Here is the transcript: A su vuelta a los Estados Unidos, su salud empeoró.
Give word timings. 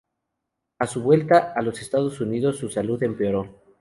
A 0.79 0.87
su 0.87 1.03
vuelta 1.03 1.53
a 1.55 1.61
los 1.61 1.79
Estados 1.79 2.19
Unidos, 2.21 2.57
su 2.57 2.69
salud 2.71 3.03
empeoró. 3.03 3.59